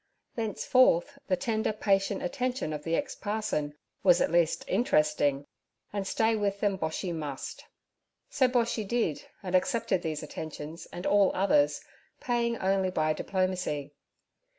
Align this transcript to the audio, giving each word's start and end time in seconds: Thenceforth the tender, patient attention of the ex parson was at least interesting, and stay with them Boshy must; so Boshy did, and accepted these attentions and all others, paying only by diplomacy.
Thenceforth 0.35 1.19
the 1.27 1.37
tender, 1.37 1.71
patient 1.71 2.23
attention 2.23 2.73
of 2.73 2.83
the 2.83 2.95
ex 2.95 3.13
parson 3.13 3.75
was 4.01 4.19
at 4.19 4.31
least 4.31 4.65
interesting, 4.67 5.45
and 5.93 6.07
stay 6.07 6.35
with 6.35 6.59
them 6.59 6.75
Boshy 6.75 7.13
must; 7.13 7.65
so 8.27 8.47
Boshy 8.47 8.83
did, 8.83 9.23
and 9.43 9.53
accepted 9.53 10.01
these 10.01 10.23
attentions 10.23 10.87
and 10.91 11.05
all 11.05 11.29
others, 11.35 11.81
paying 12.19 12.57
only 12.57 12.89
by 12.89 13.13
diplomacy. 13.13 13.93